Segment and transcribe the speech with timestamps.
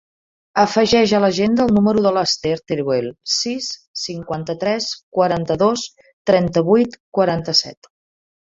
[0.61, 3.69] Afegeix a l'agenda el número de l'Esther Teruel: sis,
[4.07, 4.89] cinquanta-tres,
[5.21, 5.87] quaranta-dos,
[6.33, 7.95] trenta-vuit, quaranta-set.